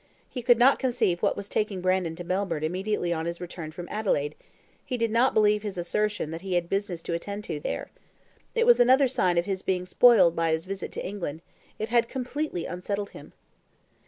[0.27, 3.87] He could not conceive what was taking Brandon to Melbourne immediately on his return from
[3.91, 4.33] Adelaide;
[4.83, 7.91] he did not believe his assertion that he had business to attend to there.
[8.55, 11.43] It was another sign of his being spoiled by his visit to England
[11.77, 13.33] it had completely unsettled him.